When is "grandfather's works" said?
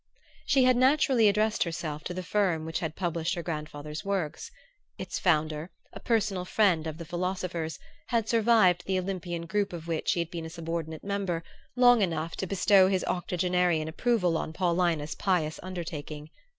3.43-4.49